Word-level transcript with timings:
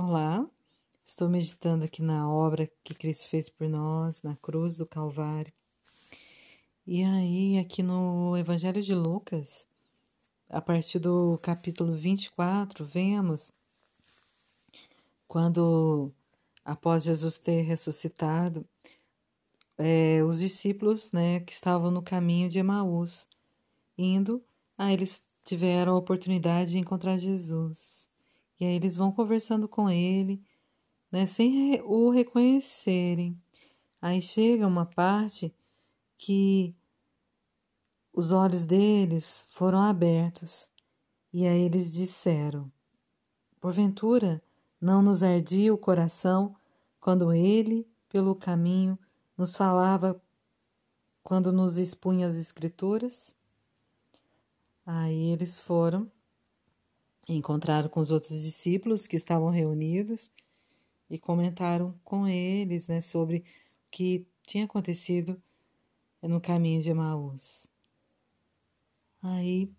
Olá, 0.00 0.48
estou 1.04 1.28
meditando 1.28 1.84
aqui 1.84 2.02
na 2.02 2.30
obra 2.30 2.70
que 2.84 2.94
Cristo 2.94 3.26
fez 3.26 3.48
por 3.48 3.68
nós, 3.68 4.22
na 4.22 4.36
cruz 4.36 4.76
do 4.76 4.86
Calvário. 4.86 5.52
E 6.86 7.02
aí, 7.02 7.58
aqui 7.58 7.82
no 7.82 8.36
Evangelho 8.36 8.80
de 8.80 8.94
Lucas, 8.94 9.66
a 10.48 10.60
partir 10.60 11.00
do 11.00 11.36
capítulo 11.42 11.94
24, 11.94 12.84
vemos 12.84 13.50
quando, 15.26 16.12
após 16.64 17.02
Jesus 17.02 17.38
ter 17.40 17.62
ressuscitado, 17.62 18.64
é, 19.76 20.22
os 20.22 20.38
discípulos 20.38 21.10
né, 21.10 21.40
que 21.40 21.50
estavam 21.50 21.90
no 21.90 22.02
caminho 22.02 22.48
de 22.48 22.60
Emaús, 22.60 23.26
indo, 23.98 24.40
aí 24.78 24.94
eles 24.94 25.26
tiveram 25.44 25.96
a 25.96 25.98
oportunidade 25.98 26.70
de 26.70 26.78
encontrar 26.78 27.18
Jesus. 27.18 28.07
E 28.60 28.64
aí 28.64 28.74
eles 28.74 28.96
vão 28.96 29.12
conversando 29.12 29.68
com 29.68 29.88
ele, 29.88 30.42
né, 31.10 31.26
sem 31.26 31.80
o 31.82 32.10
reconhecerem. 32.10 33.40
Aí 34.00 34.20
chega 34.20 34.66
uma 34.66 34.86
parte 34.86 35.54
que 36.16 36.74
os 38.12 38.32
olhos 38.32 38.64
deles 38.64 39.46
foram 39.50 39.80
abertos. 39.80 40.68
E 41.32 41.46
aí 41.46 41.60
eles 41.60 41.92
disseram: 41.92 42.70
Porventura 43.60 44.42
não 44.80 45.02
nos 45.02 45.22
ardia 45.22 45.72
o 45.72 45.78
coração 45.78 46.54
quando 47.00 47.32
ele, 47.32 47.86
pelo 48.08 48.34
caminho, 48.34 48.98
nos 49.36 49.56
falava 49.56 50.20
quando 51.22 51.52
nos 51.52 51.76
expunha 51.76 52.26
as 52.26 52.36
Escrituras? 52.36 53.36
Aí 54.84 55.30
eles 55.30 55.60
foram 55.60 56.10
encontraram 57.36 57.88
com 57.88 58.00
os 58.00 58.10
outros 58.10 58.42
discípulos 58.42 59.06
que 59.06 59.16
estavam 59.16 59.50
reunidos 59.50 60.30
e 61.10 61.18
comentaram 61.18 61.94
com 62.04 62.26
eles 62.26 62.88
né, 62.88 63.00
sobre 63.00 63.38
o 63.38 63.42
que 63.90 64.26
tinha 64.46 64.64
acontecido 64.64 65.40
no 66.22 66.40
caminho 66.40 66.82
de 66.82 66.90
Emaús. 66.90 67.66
Aí, 69.22 69.70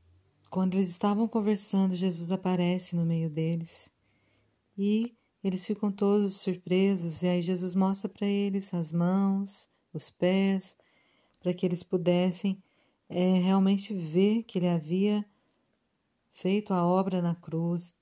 quando 0.50 0.76
eles 0.76 0.90
estavam 0.90 1.28
conversando, 1.28 1.96
Jesus 1.96 2.32
aparece 2.32 2.96
no 2.96 3.06
meio 3.06 3.30
deles 3.30 3.90
e 4.78 5.16
eles 5.44 5.66
ficam 5.66 5.92
todos 5.92 6.42
surpresos. 6.42 7.22
E 7.22 7.28
aí, 7.28 7.42
Jesus 7.42 7.76
mostra 7.76 8.10
para 8.10 8.28
eles 8.28 8.74
as 8.74 8.92
mãos, 8.92 9.70
os 9.94 10.10
pés, 10.10 10.76
para 11.40 11.54
que 11.54 11.66
eles 11.66 11.84
pudessem 11.84 12.62
é, 13.08 13.40
realmente 13.40 13.94
ver 13.94 14.44
que 14.44 14.60
ele 14.60 14.68
havia 14.68 15.26
feito 16.32 16.74
a 16.74 16.86
obra 16.86 17.22
na 17.22 17.36
cruz, 17.36 17.94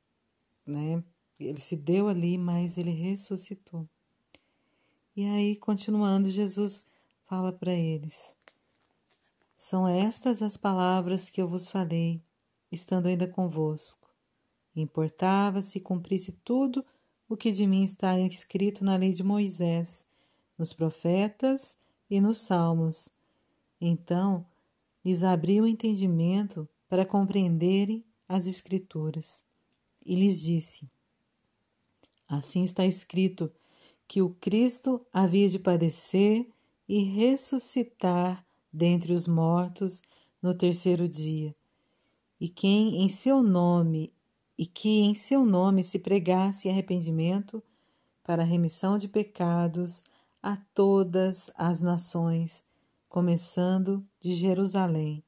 né? 0.65 1.03
Ele 1.39 1.61
se 1.61 1.75
deu 1.75 2.07
ali, 2.07 2.37
mas 2.37 2.77
ele 2.77 2.91
ressuscitou. 2.91 3.87
E 5.15 5.25
aí, 5.25 5.55
continuando, 5.55 6.29
Jesus 6.29 6.85
fala 7.25 7.51
para 7.51 7.73
eles: 7.73 8.35
São 9.55 9.87
estas 9.87 10.41
as 10.41 10.57
palavras 10.57 11.29
que 11.29 11.41
eu 11.41 11.47
vos 11.47 11.67
falei, 11.67 12.21
estando 12.71 13.07
ainda 13.07 13.27
convosco. 13.27 14.07
Importava 14.75 15.61
se 15.61 15.79
cumprisse 15.79 16.31
tudo 16.43 16.85
o 17.27 17.35
que 17.35 17.51
de 17.51 17.65
mim 17.65 17.83
está 17.83 18.19
escrito 18.19 18.83
na 18.83 18.95
lei 18.95 19.11
de 19.11 19.23
Moisés, 19.23 20.05
nos 20.57 20.71
profetas 20.71 21.77
e 22.09 22.21
nos 22.21 22.37
salmos. 22.37 23.09
Então 23.81 24.45
lhes 25.03 25.23
abriu 25.23 25.63
o 25.63 25.67
entendimento 25.67 26.67
para 26.87 27.05
compreenderem 27.05 28.05
as 28.27 28.47
Escrituras 28.47 29.43
e 30.05 30.15
lhes 30.15 30.41
disse: 30.41 30.89
Assim 32.27 32.63
está 32.63 32.85
escrito 32.85 33.51
que 34.07 34.21
o 34.21 34.29
Cristo 34.35 35.05
havia 35.11 35.49
de 35.49 35.59
padecer 35.59 36.47
e 36.87 37.03
ressuscitar 37.03 38.45
dentre 38.71 39.13
os 39.13 39.27
mortos 39.27 40.01
no 40.41 40.53
terceiro 40.53 41.07
dia, 41.07 41.55
e 42.39 42.47
quem 42.47 43.01
em 43.01 43.09
seu 43.09 43.41
nome 43.41 44.13
e 44.57 44.65
que 44.65 45.01
em 45.01 45.13
seu 45.13 45.45
nome 45.45 45.83
se 45.83 45.99
pregasse 45.99 46.69
arrependimento 46.69 47.61
para 48.23 48.41
a 48.41 48.45
remissão 48.45 48.97
de 48.97 49.07
pecados 49.07 50.03
a 50.41 50.57
todas 50.73 51.51
as 51.55 51.81
nações, 51.81 52.65
começando 53.07 54.05
de 54.19 54.33
Jerusalém. 54.33 55.23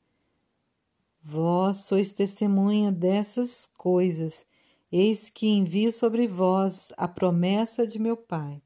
Vós 1.31 1.81
sois 1.81 2.12
testemunha 2.12 2.91
dessas 2.91 3.69
coisas. 3.78 4.47
Eis 4.91 5.29
que 5.29 5.45
envio 5.45 5.91
sobre 5.91 6.28
vós 6.28 6.91
a 6.97 7.07
promessa 7.07 7.85
de 7.85 8.00
meu 8.00 8.17
Pai. 8.17 8.59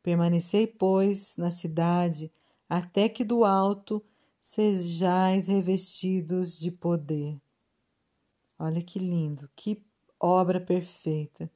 Permanecei, 0.00 0.64
pois, 0.64 1.34
na 1.36 1.50
cidade, 1.50 2.30
até 2.68 3.08
que 3.08 3.24
do 3.24 3.44
alto 3.44 4.00
sejais 4.40 5.48
revestidos 5.48 6.56
de 6.56 6.70
poder. 6.70 7.36
Olha 8.56 8.80
que 8.80 9.00
lindo, 9.00 9.50
que 9.56 9.82
obra 10.20 10.60
perfeita. 10.60 11.50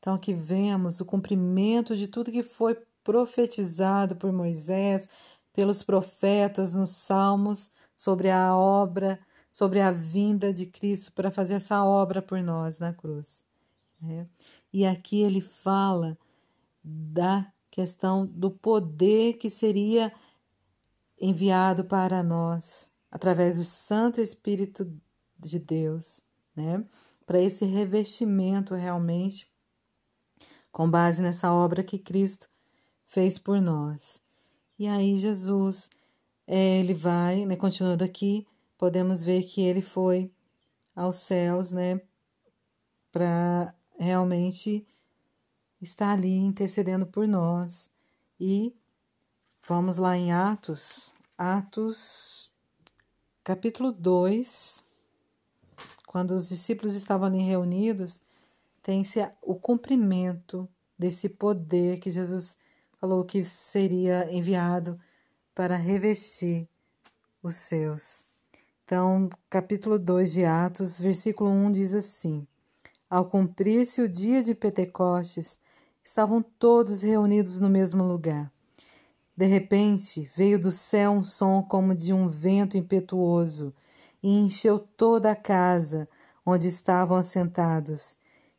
Então, 0.00 0.14
aqui 0.14 0.34
vemos 0.34 1.00
o 1.00 1.04
cumprimento 1.04 1.96
de 1.96 2.08
tudo 2.08 2.32
que 2.32 2.42
foi 2.42 2.76
profetizado 3.04 4.16
por 4.16 4.32
Moisés, 4.32 5.08
pelos 5.52 5.84
profetas 5.84 6.74
nos 6.74 6.90
Salmos, 6.90 7.70
sobre 7.94 8.28
a 8.28 8.56
obra 8.56 9.20
sobre 9.50 9.80
a 9.80 9.90
vinda 9.90 10.52
de 10.52 10.66
Cristo 10.66 11.12
para 11.12 11.30
fazer 11.30 11.54
essa 11.54 11.84
obra 11.84 12.22
por 12.22 12.42
nós 12.42 12.78
na 12.78 12.92
cruz. 12.92 13.44
Né? 14.00 14.26
E 14.72 14.86
aqui 14.86 15.22
ele 15.22 15.40
fala 15.40 16.16
da 16.82 17.52
questão 17.70 18.26
do 18.26 18.50
poder 18.50 19.34
que 19.34 19.50
seria 19.50 20.12
enviado 21.20 21.84
para 21.84 22.22
nós 22.22 22.90
através 23.10 23.56
do 23.56 23.64
Santo 23.64 24.20
Espírito 24.20 24.90
de 25.38 25.58
Deus, 25.58 26.20
né? 26.54 26.84
Para 27.24 27.40
esse 27.40 27.64
revestimento 27.64 28.74
realmente 28.74 29.50
com 30.70 30.90
base 30.90 31.20
nessa 31.22 31.52
obra 31.52 31.82
que 31.82 31.98
Cristo 31.98 32.48
fez 33.06 33.38
por 33.38 33.60
nós. 33.60 34.22
E 34.78 34.86
aí 34.86 35.16
Jesus, 35.16 35.90
é, 36.46 36.78
ele 36.78 36.94
vai, 36.94 37.44
né, 37.44 37.56
continuando 37.56 38.04
aqui, 38.04 38.46
podemos 38.78 39.24
ver 39.24 39.42
que 39.42 39.60
ele 39.60 39.82
foi 39.82 40.32
aos 40.94 41.16
céus, 41.16 41.72
né, 41.72 42.00
para 43.10 43.74
realmente 43.98 44.86
estar 45.82 46.12
ali 46.12 46.38
intercedendo 46.38 47.06
por 47.06 47.26
nós. 47.26 47.90
E 48.38 48.74
vamos 49.66 49.98
lá 49.98 50.16
em 50.16 50.32
Atos, 50.32 51.12
Atos 51.36 52.52
capítulo 53.42 53.90
2, 53.90 54.84
quando 56.06 56.34
os 56.34 56.48
discípulos 56.48 56.94
estavam 56.94 57.26
ali 57.26 57.38
reunidos, 57.38 58.20
tem-se 58.82 59.20
o 59.42 59.54
cumprimento 59.54 60.68
desse 60.98 61.28
poder 61.28 61.98
que 61.98 62.10
Jesus 62.10 62.56
falou 62.98 63.24
que 63.24 63.42
seria 63.44 64.32
enviado 64.32 65.00
para 65.54 65.76
revestir 65.76 66.68
os 67.42 67.56
seus. 67.56 68.27
Então, 68.88 69.28
capítulo 69.50 69.98
2 69.98 70.32
de 70.32 70.46
Atos, 70.46 70.98
versículo 70.98 71.50
1 71.50 71.72
diz 71.72 71.94
assim: 71.94 72.46
Ao 73.10 73.26
cumprir-se 73.26 74.00
o 74.00 74.08
dia 74.08 74.42
de 74.42 74.54
Pentecostes, 74.54 75.58
estavam 76.02 76.40
todos 76.40 77.02
reunidos 77.02 77.60
no 77.60 77.68
mesmo 77.68 78.02
lugar. 78.02 78.50
De 79.36 79.44
repente, 79.44 80.30
veio 80.34 80.58
do 80.58 80.72
céu 80.72 81.10
um 81.10 81.22
som 81.22 81.62
como 81.62 81.94
de 81.94 82.14
um 82.14 82.30
vento 82.30 82.78
impetuoso 82.78 83.74
e 84.22 84.38
encheu 84.40 84.78
toda 84.78 85.32
a 85.32 85.36
casa 85.36 86.08
onde 86.46 86.66
estavam 86.66 87.18
assentados, 87.18 88.16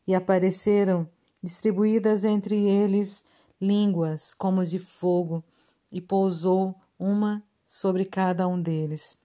e 0.07 0.13
apareceram 0.13 1.09
distribuídas 1.41 2.23
entre 2.23 2.55
eles 2.69 3.25
línguas 3.59 4.35
como 4.35 4.63
de 4.63 4.77
fogo, 4.77 5.43
e 5.91 5.99
pousou 5.99 6.75
uma 6.99 7.41
sobre 7.65 8.05
cada 8.05 8.47
um 8.47 8.61
deles. 8.61 9.17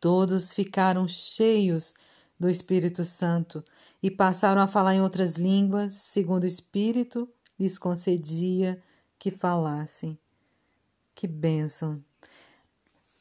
Todos 0.00 0.54
ficaram 0.54 1.06
cheios 1.06 1.94
do 2.38 2.48
Espírito 2.48 3.04
Santo 3.04 3.62
e 4.02 4.10
passaram 4.10 4.62
a 4.62 4.66
falar 4.66 4.94
em 4.94 5.02
outras 5.02 5.34
línguas, 5.34 5.92
segundo 5.92 6.44
o 6.44 6.46
Espírito 6.46 7.28
lhes 7.58 7.78
concedia 7.78 8.82
que 9.18 9.30
falassem. 9.30 10.18
Que 11.14 11.26
bênção! 11.26 12.02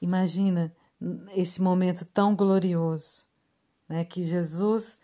Imagina 0.01 0.73
esse 1.35 1.61
momento 1.61 2.05
tão 2.05 2.33
glorioso, 2.33 3.25
né, 3.87 4.05
que 4.05 4.23
Jesus 4.23 4.97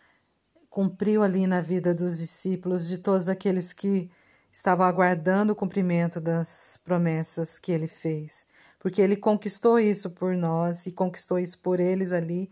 cumpriu 0.69 1.23
ali 1.23 1.45
na 1.45 1.59
vida 1.59 1.93
dos 1.93 2.17
discípulos, 2.17 2.87
de 2.87 2.97
todos 2.97 3.27
aqueles 3.27 3.73
que 3.73 4.09
estavam 4.57 4.85
aguardando 4.85 5.53
o 5.53 5.55
cumprimento 5.55 6.21
das 6.21 6.79
promessas 6.83 7.59
que 7.59 7.71
ele 7.71 7.87
fez 7.87 8.45
porque 8.85 9.01
ele 9.01 9.15
conquistou 9.15 9.79
isso 9.79 10.11
por 10.11 10.37
nós 10.37 10.85
e 10.85 10.91
conquistou 10.91 11.39
isso 11.39 11.57
por 11.57 11.79
eles 11.79 12.11
ali. 12.11 12.51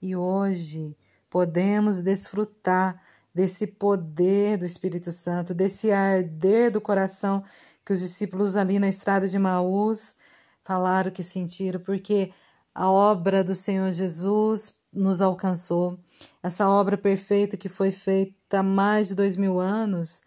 E 0.00 0.14
hoje 0.14 0.96
podemos 1.28 2.00
desfrutar 2.00 3.02
desse 3.34 3.66
poder 3.66 4.56
do 4.56 4.64
Espírito 4.64 5.10
Santo, 5.10 5.52
desse 5.52 5.90
arder 5.90 6.70
do 6.70 6.80
coração 6.80 7.42
que 7.84 7.92
os 7.92 7.98
discípulos 7.98 8.54
ali 8.54 8.78
na 8.78 8.86
estrada 8.88 9.26
de 9.26 9.36
Maús 9.36 10.14
falaram 10.62 11.10
que 11.10 11.24
sentiram, 11.24 11.80
porque 11.80 12.32
a 12.72 12.88
obra 12.88 13.42
do 13.42 13.52
Senhor 13.52 13.90
Jesus 13.90 14.76
nos 14.92 15.20
alcançou. 15.20 15.98
Essa 16.40 16.68
obra 16.68 16.96
perfeita 16.96 17.56
que 17.56 17.68
foi 17.68 17.90
feita 17.90 18.60
há 18.60 18.62
mais 18.62 19.08
de 19.08 19.16
dois 19.16 19.36
mil 19.36 19.58
anos, 19.58 20.20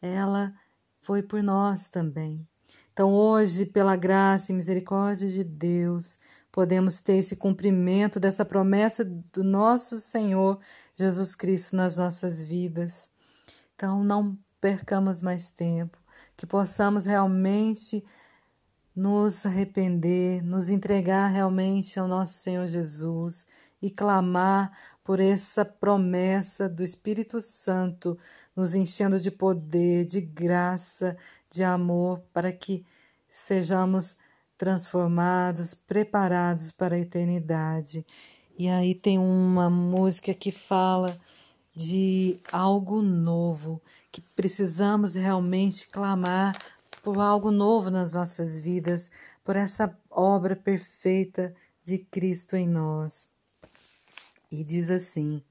ela 0.00 0.54
foi 1.00 1.22
por 1.22 1.42
nós 1.42 1.88
também. 1.88 2.46
Então, 2.92 3.12
hoje, 3.12 3.66
pela 3.66 3.94
graça 3.94 4.50
e 4.50 4.54
misericórdia 4.54 5.28
de 5.28 5.44
Deus, 5.44 6.18
podemos 6.50 7.00
ter 7.00 7.16
esse 7.16 7.36
cumprimento 7.36 8.18
dessa 8.18 8.44
promessa 8.44 9.04
do 9.04 9.44
nosso 9.44 10.00
Senhor 10.00 10.58
Jesus 10.96 11.34
Cristo 11.34 11.76
nas 11.76 11.96
nossas 11.96 12.42
vidas. 12.42 13.10
Então, 13.74 14.02
não 14.02 14.38
percamos 14.60 15.22
mais 15.22 15.50
tempo, 15.50 15.98
que 16.36 16.46
possamos 16.46 17.04
realmente 17.04 18.02
nos 18.94 19.44
arrepender, 19.44 20.42
nos 20.42 20.70
entregar 20.70 21.28
realmente 21.28 22.00
ao 22.00 22.08
nosso 22.08 22.38
Senhor 22.38 22.66
Jesus 22.66 23.46
e 23.82 23.90
clamar 23.90 24.72
por 25.06 25.20
essa 25.20 25.64
promessa 25.64 26.68
do 26.68 26.82
Espírito 26.82 27.40
Santo 27.40 28.18
nos 28.56 28.74
enchendo 28.74 29.20
de 29.20 29.30
poder, 29.30 30.04
de 30.04 30.20
graça, 30.20 31.16
de 31.48 31.62
amor, 31.62 32.20
para 32.32 32.52
que 32.52 32.84
sejamos 33.30 34.16
transformados, 34.58 35.74
preparados 35.74 36.72
para 36.72 36.96
a 36.96 36.98
eternidade. 36.98 38.04
E 38.58 38.68
aí 38.68 38.96
tem 38.96 39.16
uma 39.16 39.70
música 39.70 40.34
que 40.34 40.50
fala 40.50 41.16
de 41.72 42.40
algo 42.50 43.00
novo, 43.00 43.80
que 44.10 44.20
precisamos 44.20 45.14
realmente 45.14 45.86
clamar 45.86 46.52
por 47.00 47.20
algo 47.20 47.52
novo 47.52 47.90
nas 47.90 48.14
nossas 48.14 48.58
vidas, 48.58 49.08
por 49.44 49.54
essa 49.54 49.96
obra 50.10 50.56
perfeita 50.56 51.54
de 51.80 51.96
Cristo 51.98 52.56
em 52.56 52.66
nós. 52.66 53.35
E 54.50 54.62
diz 54.62 54.90
assim: 54.90 55.42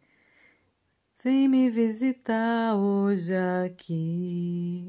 Vem 1.23 1.47
me 1.49 1.69
visitar 1.69 2.75
hoje 2.75 3.33
aqui. 3.65 4.87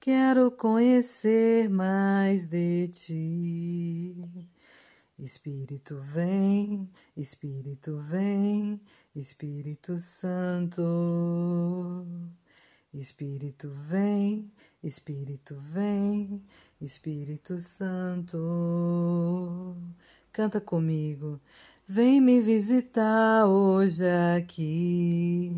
Quero 0.00 0.50
conhecer 0.52 1.68
mais 1.70 2.46
de 2.46 2.88
ti. 2.88 4.16
Espírito 5.18 5.98
vem, 6.00 6.88
Espírito 7.16 7.98
vem, 7.98 8.80
Espírito 9.14 9.98
Santo. 9.98 10.84
Espírito 12.92 13.70
vem, 13.70 14.52
Espírito 14.82 15.56
vem, 15.60 16.42
Espírito 16.80 17.58
Santo. 17.58 18.36
Canta 20.32 20.60
comigo. 20.60 21.40
Vem 21.90 22.20
me 22.20 22.42
visitar 22.42 23.46
hoje 23.46 24.04
aqui. 24.36 25.50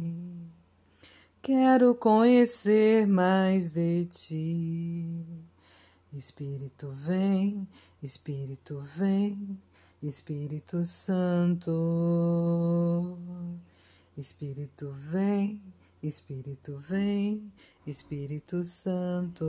Quero 1.43 1.93
conhecer 1.97 3.05
mais 3.05 3.69
de 3.69 4.05
ti. 4.05 5.27
Espírito 6.12 6.93
vem, 6.93 7.67
Espírito 8.00 8.81
vem, 8.97 9.59
Espírito 10.00 10.85
Santo. 10.85 11.69
Espírito 14.17 14.93
vem, 14.93 15.61
Espírito 16.00 16.79
vem, 16.79 17.53
Espírito 17.85 18.62
Santo. 18.62 19.49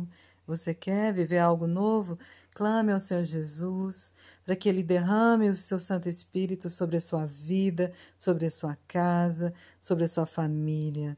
Você 0.51 0.73
quer 0.73 1.13
viver 1.13 1.37
algo 1.37 1.65
novo? 1.65 2.19
Clame 2.53 2.91
ao 2.91 2.99
Senhor 2.99 3.23
Jesus 3.23 4.11
para 4.43 4.53
que 4.53 4.67
Ele 4.67 4.83
derrame 4.83 5.49
o 5.49 5.55
seu 5.55 5.79
Santo 5.79 6.09
Espírito 6.09 6.69
sobre 6.69 6.97
a 6.97 7.01
sua 7.01 7.25
vida, 7.25 7.93
sobre 8.19 8.47
a 8.47 8.51
sua 8.51 8.77
casa, 8.85 9.53
sobre 9.79 10.03
a 10.03 10.09
sua 10.09 10.25
família. 10.25 11.17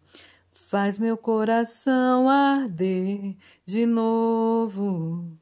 Faz 0.51 0.99
meu 0.99 1.17
coração 1.17 2.29
arder 2.29 3.35
de 3.65 3.87
novo, 3.87 5.35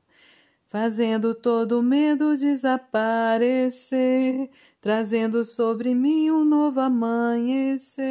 fazendo 0.67 1.35
todo 1.35 1.83
medo 1.83 2.37
desaparecer, 2.37 3.89
trazendo 4.79 5.43
sobre 5.43 5.93
mim 5.93 6.31
um 6.31 6.45
novo 6.45 6.79
amanhecer. 6.79 8.01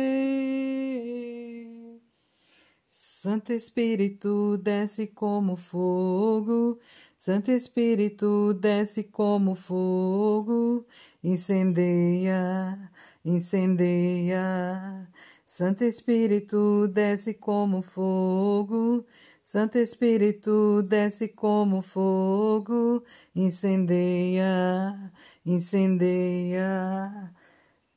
Santo 3.23 3.53
Espírito 3.53 4.57
desce 4.57 5.07
como 5.07 5.55
fogo, 5.55 6.79
Santo 7.19 7.51
Espírito 7.51 8.55
desce 8.55 9.05
como 9.05 9.55
fogo, 9.55 10.87
incendeia, 11.23 12.91
incendeia. 13.23 15.07
Santo 15.47 15.85
Espírito 15.85 16.89
desce 16.89 17.35
como 17.35 17.83
fogo, 17.83 19.05
Santo 19.43 19.77
Espírito 19.77 20.83
desce 20.83 21.29
como 21.29 21.83
fogo, 21.83 23.05
incendeia, 23.35 25.13
incendeia. 25.45 27.35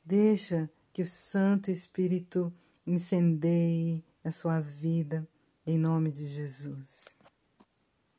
Deixa 0.04 0.70
que 0.92 1.00
o 1.00 1.06
Santo 1.06 1.70
Espírito 1.70 2.52
incendeie 2.86 4.04
a 4.24 4.32
sua 4.32 4.60
vida, 4.60 5.28
em 5.66 5.78
nome 5.78 6.10
de 6.10 6.26
Jesus. 6.26 7.04